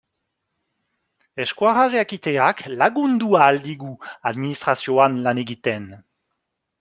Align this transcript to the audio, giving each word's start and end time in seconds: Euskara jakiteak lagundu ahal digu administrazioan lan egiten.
Euskara 1.43 1.83
jakiteak 1.95 2.63
lagundu 2.83 3.29
ahal 3.41 3.59
digu 3.65 3.91
administrazioan 4.31 5.21
lan 5.29 5.43
egiten. 5.47 5.87